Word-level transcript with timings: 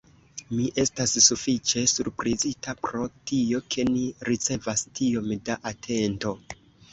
Mi 0.59 0.63
estas 0.83 1.11
sufiĉe 1.25 1.83
surprizita 1.91 2.75
pro 2.87 3.03
tio, 3.33 3.61
ke 3.75 3.85
ni 3.91 4.07
ricevas 4.31 4.85
tiom 5.03 5.31
da 5.51 5.59
atento. 5.75 6.35